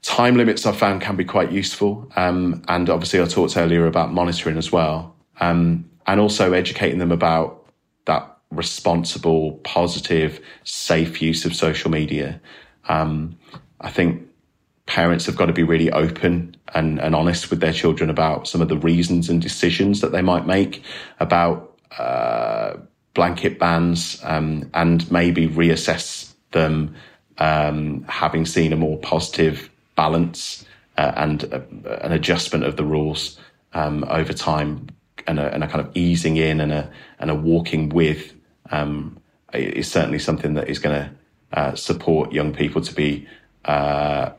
[0.02, 2.12] Time limits I've found can be quite useful.
[2.16, 5.16] Um, and obviously I talked earlier about monitoring as well.
[5.40, 7.66] Um, and also educating them about
[8.06, 12.40] that responsible, positive, safe use of social media.
[12.88, 13.38] Um,
[13.82, 14.28] I think
[14.86, 18.62] parents have got to be really open and, and honest with their children about some
[18.62, 20.84] of the reasons and decisions that they might make
[21.20, 22.76] about uh,
[23.14, 26.96] blanket bans um, and maybe reassess them
[27.38, 30.66] um, having seen a more positive balance
[30.98, 31.62] uh, and uh,
[32.02, 33.40] an adjustment of the rules
[33.74, 34.88] um, over time
[35.28, 36.90] and a, and a, kind of easing in and a
[37.20, 38.34] and a walking with
[38.72, 39.20] um,
[39.54, 41.12] is certainly something that is going to
[41.54, 43.28] uh, support young people to be
[43.66, 44.32] uh,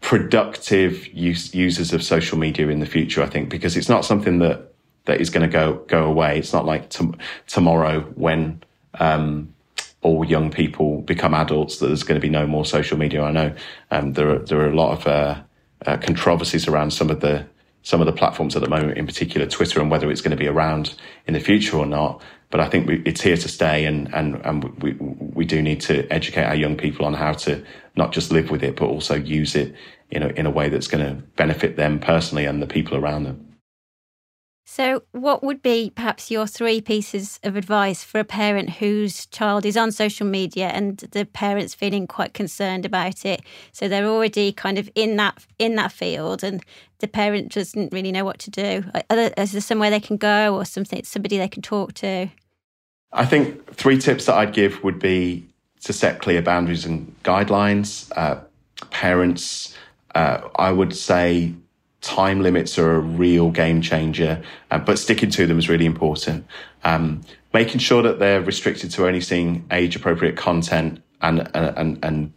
[0.00, 3.22] productive use, users of social media in the future.
[3.22, 4.72] I think because it's not something that
[5.06, 6.38] that is going to go go away.
[6.38, 7.12] It's not like t-
[7.46, 8.62] tomorrow when
[8.94, 9.54] um,
[10.02, 13.22] all young people become adults that there's going to be no more social media.
[13.22, 13.54] I know
[13.90, 15.42] um, there are there are a lot of uh,
[15.86, 17.46] uh, controversies around some of the
[17.82, 20.36] some of the platforms at the moment, in particular Twitter, and whether it's going to
[20.36, 20.94] be around
[21.26, 22.20] in the future or not.
[22.50, 25.80] But I think we, it's here to stay, and and and we we do need
[25.82, 27.64] to educate our young people on how to
[27.96, 29.74] not just live with it, but also use it
[30.10, 33.24] in a, in a way that's going to benefit them personally and the people around
[33.24, 33.45] them.
[34.68, 39.64] So, what would be perhaps your three pieces of advice for a parent whose child
[39.64, 43.42] is on social media and the parent's feeling quite concerned about it?
[43.70, 46.64] So they're already kind of in that in that field, and
[46.98, 48.84] the parent doesn't really know what to do.
[49.08, 52.28] Is there somewhere they can go, or something somebody they can talk to?
[53.12, 55.46] I think three tips that I'd give would be
[55.82, 58.10] to set clear boundaries and guidelines.
[58.16, 58.40] Uh,
[58.90, 59.76] parents,
[60.16, 61.54] uh, I would say
[62.06, 64.40] time limits are a real game changer,
[64.70, 66.46] uh, but sticking to them is really important.
[66.84, 72.32] Um, making sure that they're restricted to only seeing age appropriate content and, and, and,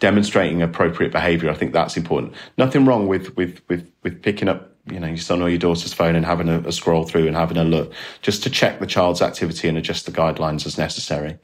[0.00, 1.48] demonstrating appropriate behavior.
[1.48, 2.34] I think that's important.
[2.58, 5.94] Nothing wrong with, with, with, with picking up, you know, your son or your daughter's
[5.94, 8.86] phone and having a, a scroll through and having a look just to check the
[8.86, 11.38] child's activity and adjust the guidelines as necessary.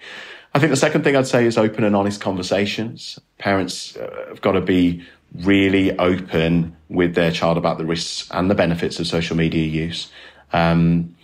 [0.52, 3.18] I think the second thing I'd say is open and honest conversations.
[3.38, 8.50] Parents uh, have got to be really open with their child about the risks and
[8.50, 10.10] the benefits of social media use.
[10.52, 11.14] Um,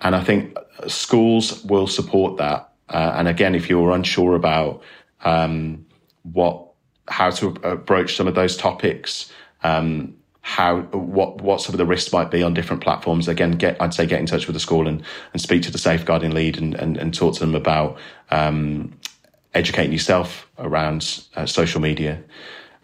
[0.00, 2.72] and I think schools will support that.
[2.88, 4.82] Uh, and again, if you're unsure about
[5.24, 5.84] um,
[6.22, 6.62] what
[7.08, 9.30] how to approach some of those topics,
[9.62, 13.26] um, how what what some of the risks might be on different platforms.
[13.26, 15.02] Again, get I'd say get in touch with the school and
[15.32, 17.98] and speak to the safeguarding lead and and, and talk to them about
[18.30, 18.92] um,
[19.54, 22.22] educating yourself around uh, social media.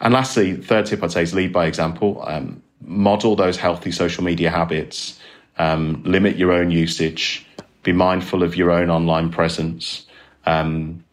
[0.02, 2.22] And lastly, third tip I'd say is lead by example.
[2.26, 5.18] Um, model those healthy social media habits.
[5.58, 7.46] Um, limit your own usage.
[7.84, 10.04] Be mindful of your own online presence.
[10.44, 11.04] Um,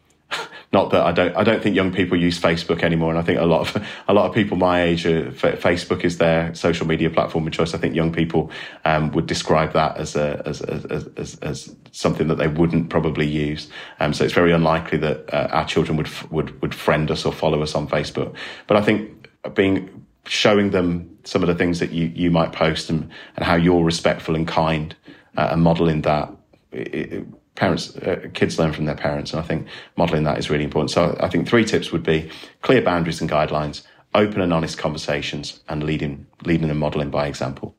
[0.72, 3.10] not that I don't, I don't think young people use Facebook anymore.
[3.10, 6.54] And I think a lot of, a lot of people my age, Facebook is their
[6.54, 7.74] social media platform of choice.
[7.74, 8.52] I think young people,
[8.86, 10.86] um, would describe that as a, as, as,
[11.18, 13.68] as, as, something that they wouldn't probably use.
[14.00, 17.34] Um, so it's very unlikely that uh, our children would, would, would friend us or
[17.34, 18.36] follow us on Facebook.
[18.68, 22.92] But I think being, showing them some of the things that you, you might post
[22.92, 24.96] and, and how you're respectful and kind
[25.36, 26.32] uh, and modeling that,
[26.72, 27.28] it, it,
[27.60, 29.32] parents, uh, kids learn from their parents.
[29.34, 30.92] And I think modeling that is really important.
[30.92, 32.32] So I think three tips would be
[32.62, 33.84] clear boundaries and guidelines,
[34.16, 37.76] open and honest conversations, and leading, leading and modeling by example.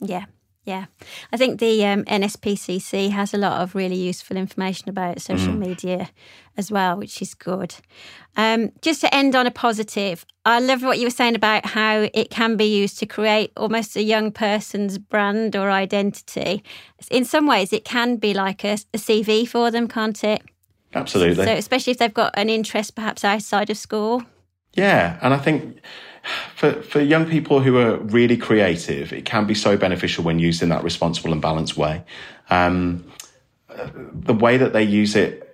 [0.00, 0.24] Yeah,
[0.64, 0.86] yeah,
[1.32, 5.58] I think the um, NSPCC has a lot of really useful information about social mm.
[5.58, 6.10] media
[6.56, 7.74] as well, which is good.
[8.36, 12.08] Um, just to end on a positive, I love what you were saying about how
[12.12, 16.62] it can be used to create almost a young person's brand or identity.
[17.10, 20.42] In some ways, it can be like a, a CV for them, can't it?
[20.94, 21.46] Absolutely.
[21.46, 24.24] So, especially if they've got an interest perhaps outside of school.
[24.74, 25.80] Yeah, and I think
[26.54, 30.62] for for young people who are really creative, it can be so beneficial when used
[30.62, 32.04] in that responsible and balanced way.
[32.50, 33.04] Um,
[34.12, 35.46] the way that they use it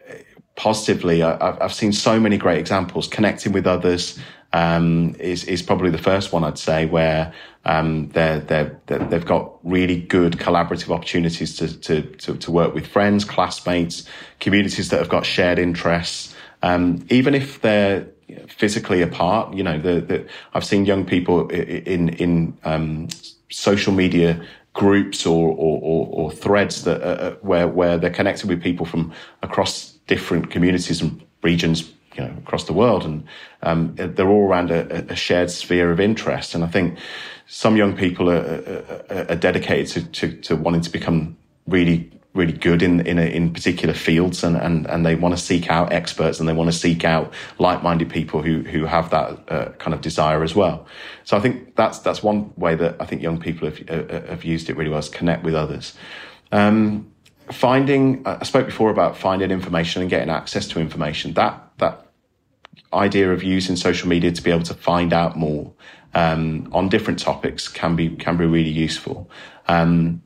[0.57, 1.23] positively.
[1.23, 3.07] I, have seen so many great examples.
[3.07, 4.19] Connecting with others
[4.53, 7.33] um, is is probably the first one I'd say where
[7.65, 12.87] um, they're, they're, they've got really good collaborative opportunities to, to, to, to, work with
[12.87, 14.09] friends, classmates,
[14.39, 16.33] communities that have got shared interests.
[16.63, 18.07] Um, even if they're
[18.49, 23.09] physically apart, you know, the, the, I've seen young people in, in, um,
[23.51, 28.63] social media groups or, or, or, or threads that, uh, where, where they're connected with
[28.63, 29.13] people from
[29.43, 33.25] across different communities and regions you know across the world, and
[33.63, 36.55] um, they're all around a, a, shared sphere of interest.
[36.55, 36.99] And I think
[37.47, 42.53] some young people are, are, are dedicated to, to, to wanting to become really really
[42.53, 45.93] good in in, a, in particular fields and, and and they want to seek out
[45.93, 49.95] experts and they want to seek out like-minded people who who have that uh, kind
[49.95, 50.87] of desire as well.
[51.25, 54.45] So i think that's that's one way that i think young people have uh, have
[54.45, 55.95] used it really well is connect with others.
[56.53, 57.11] Um,
[57.51, 61.35] finding i spoke before about finding information and getting access to information.
[61.35, 62.07] That that
[62.93, 65.73] idea of using social media to be able to find out more
[66.15, 69.31] um, on different topics can be can be really useful.
[69.69, 70.23] Um,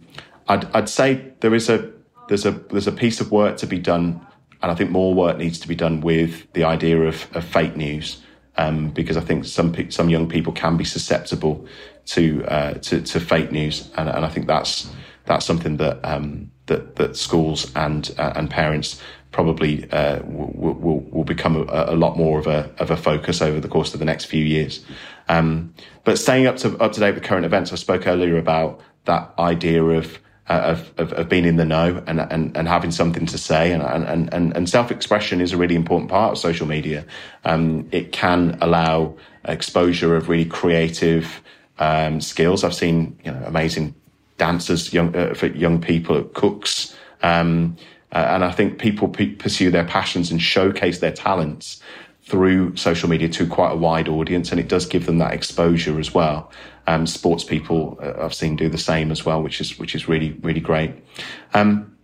[0.49, 1.91] I'd, I'd say there is a
[2.31, 4.25] there's a there's a piece of work to be done,
[4.63, 7.77] and I think more work needs to be done with the idea of, of fake
[7.77, 8.23] news.
[8.57, 11.67] Um, because I think some some young people can be susceptible
[12.07, 14.91] to uh, to, to, fake news, and, and, I think that's
[15.25, 19.01] that's something that um, that that schools and uh, and parents
[19.33, 23.41] probably uh, will, will, will become a, a, lot more of a of a focus
[23.41, 24.85] over the course of the next few years.
[25.29, 25.73] Um,
[26.05, 29.33] but staying up to up to date with current events, I spoke earlier about that
[29.39, 30.19] idea of
[30.51, 33.83] of, of, of, being in the know and, and, and having something to say and,
[33.83, 37.05] and, and, and self-expression is a really important part of social media.
[37.45, 41.41] Um, it can allow exposure of really creative
[41.79, 42.65] um, skills.
[42.65, 43.95] I've seen you know amazing
[44.39, 47.77] dancers, young uh, for young people, cooks, um,
[48.13, 51.81] uh, and I think people p- pursue their passions and showcase their talents
[52.23, 55.99] through social media to quite a wide audience, and it does give them that exposure
[55.99, 56.51] as well.
[56.87, 60.09] Um, sports people uh, I've seen do the same as well, which is which is
[60.09, 60.93] really really great.
[61.55, 61.97] Um,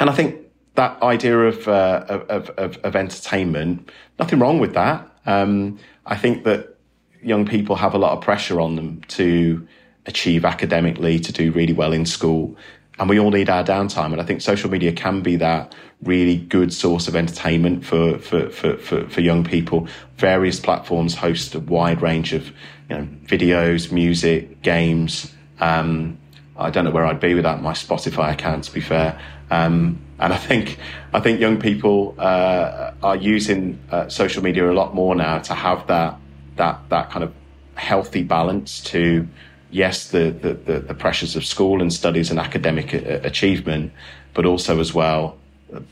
[0.00, 0.44] and I think
[0.74, 5.08] that idea of, uh, of, of, of entertainment, nothing wrong with that.
[5.24, 6.76] Um, I think that
[7.22, 9.66] young people have a lot of pressure on them to
[10.06, 12.56] achieve academically, to do really well in school
[12.98, 14.12] and we all need our downtime.
[14.12, 18.50] And I think social media can be that really good source of entertainment for, for,
[18.50, 19.88] for, for, for, young people.
[20.16, 22.48] Various platforms host a wide range of,
[22.88, 25.32] you know, videos, music, games.
[25.60, 26.18] Um,
[26.56, 29.18] I don't know where I'd be without my Spotify account, to be fair.
[29.50, 30.78] Um, and I think,
[31.12, 35.54] I think young people, uh, are using uh, social media a lot more now to
[35.54, 36.16] have that,
[36.56, 37.32] that, that kind of
[37.74, 39.26] healthy balance to,
[39.74, 43.92] yes, the, the, the, the pressures of school and studies and academic uh, achievement,
[44.32, 45.36] but also as well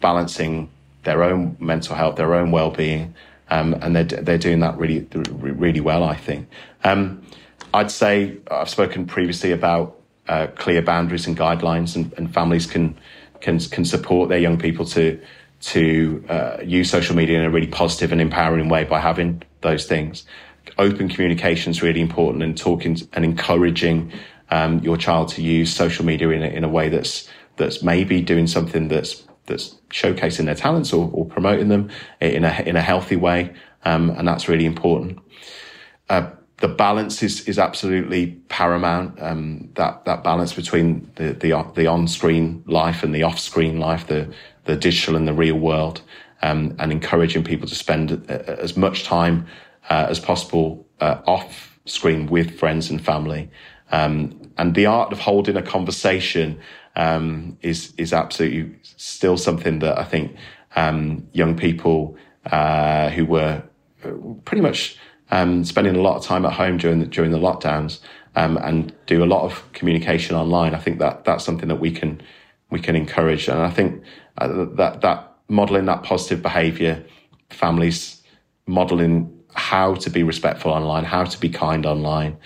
[0.01, 0.71] balancing
[1.03, 3.13] their own mental health, their own well-being,
[3.51, 6.05] um, and they're they're doing that really really well.
[6.05, 6.49] I think.
[6.85, 7.23] Um,
[7.75, 12.97] I'd say I've spoken previously about uh, clear boundaries and guidelines, and, and, families can
[13.41, 15.21] can can support their young people to
[15.63, 19.87] to uh, use social media in a really positive and empowering way by having those
[19.87, 20.25] things
[20.79, 24.13] open communication is really important and talking and encouraging
[24.51, 28.21] um, your child to use social media in a, in a way that's that's maybe
[28.21, 32.83] doing something that's that's showcasing their talents or, or promoting them in a in a
[32.83, 33.53] healthy way,
[33.85, 35.19] um, and that's really important.
[36.09, 39.21] Uh, the balance is is absolutely paramount.
[39.21, 43.79] Um, that that balance between the the the on screen life and the off screen
[43.79, 44.33] life, the
[44.65, 46.03] the digital and the real world,
[46.43, 49.47] um, and encouraging people to spend uh, as much time
[49.93, 53.51] uh, as possible uh, off screen with friends and family.
[53.91, 56.59] Um, and the art of holding a conversation
[56.97, 60.35] um, is is absolutely still something that I think
[60.77, 62.17] um, young people
[62.47, 63.63] uh, who were
[64.05, 64.13] uh,
[64.47, 64.97] pretty much
[65.31, 68.01] um, spending a lot of time at home during the, during the lockdowns
[68.35, 70.75] um, and do a lot of communication online.
[70.75, 72.23] I think that that's something that we can
[72.71, 74.03] we can encourage, and I think
[74.39, 75.19] uh, that that
[75.49, 77.05] modeling that positive behaviour,
[77.51, 78.23] families
[78.67, 82.37] modeling how to be respectful online, how to be kind online,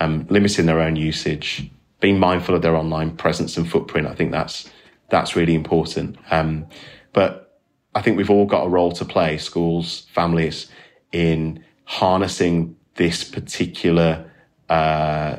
[0.00, 4.06] um, limiting their own usage, being mindful of their online presence and footprint.
[4.06, 4.70] I think that's
[5.10, 6.16] that's really important.
[6.30, 6.66] Um,
[7.12, 7.60] but
[7.94, 10.68] I think we've all got a role to play, schools, families,
[11.12, 14.30] in harnessing this particular
[14.68, 15.36] uh,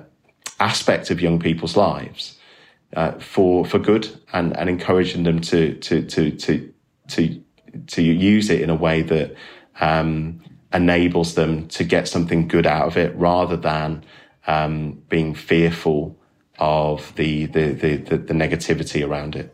[0.59, 2.37] aspect of young people's lives
[2.95, 6.73] uh, for for good and, and encouraging them to to to to
[7.09, 7.43] to
[7.87, 9.35] to use it in a way that
[9.81, 10.41] um,
[10.75, 14.03] enables them to get something good out of it rather than
[14.47, 16.15] um, being fearful
[16.59, 19.51] of the, the, the, the, the negativity around it.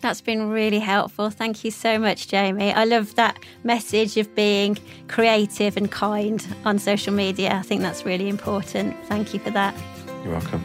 [0.00, 1.30] That's been really helpful.
[1.30, 2.72] Thank you so much, Jamie.
[2.72, 4.78] I love that message of being
[5.08, 7.54] creative and kind on social media.
[7.54, 8.94] I think that's really important.
[9.06, 9.74] Thank you for that.
[10.22, 10.62] You're welcome.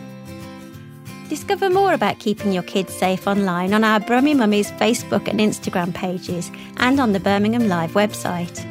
[1.29, 5.93] Discover more about keeping your kids safe online on our Brummie Mummies Facebook and Instagram
[5.93, 8.67] pages and on the Birmingham Live website.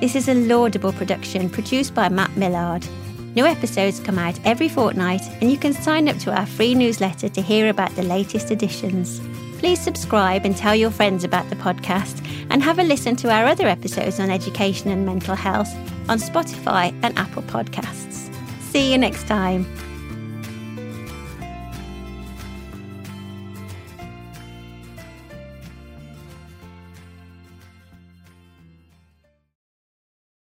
[0.00, 2.86] This is a laudable production produced by Matt Millard.
[3.34, 7.28] New episodes come out every fortnight, and you can sign up to our free newsletter
[7.28, 9.20] to hear about the latest editions.
[9.58, 13.46] Please subscribe and tell your friends about the podcast, and have a listen to our
[13.46, 15.74] other episodes on education and mental health
[16.08, 18.32] on Spotify and Apple Podcasts.
[18.70, 19.66] See you next time.